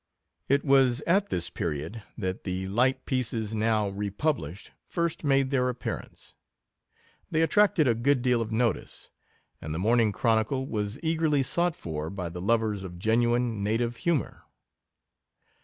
[0.49, 6.33] It was at this period, that the light pieces now republished, first made their appearance.
[7.29, 9.11] They attracted a good deal of notice,
[9.61, 14.41] and the Morning Chronicle was eagerly sought for by the lovers of genuine native humour.